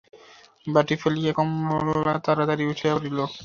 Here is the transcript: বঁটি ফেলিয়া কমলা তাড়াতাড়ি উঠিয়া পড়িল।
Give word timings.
বঁটি 0.67 0.95
ফেলিয়া 1.01 1.31
কমলা 1.37 2.13
তাড়াতাড়ি 2.25 2.63
উঠিয়া 2.71 2.93
পড়িল। 2.95 3.19